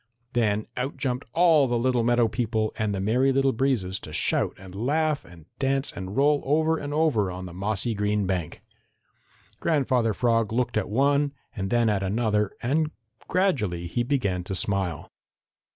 [0.33, 4.55] Then out jumped all the little meadow people and the Merry Little Breezes to shout
[4.57, 8.63] and laugh and dance and roll over and over on the mossy green bank.
[9.59, 12.89] Grandfather Frog looked at one and then at another and
[13.27, 15.11] gradually he began to smile.